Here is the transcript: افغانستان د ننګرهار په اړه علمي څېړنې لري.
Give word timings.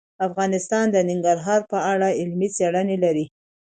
افغانستان 0.27 0.85
د 0.91 0.97
ننګرهار 1.09 1.61
په 1.71 1.77
اړه 1.91 2.07
علمي 2.19 2.49
څېړنې 2.55 2.97
لري. 3.03 3.25